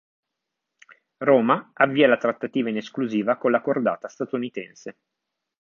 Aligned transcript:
Roma, 1.19 1.69
avvia 1.75 2.07
la 2.07 2.17
trattativa 2.17 2.69
in 2.69 2.77
esclusiva 2.77 3.37
con 3.37 3.51
la 3.51 3.61
cordata 3.61 4.07
statunitense. 4.07 4.97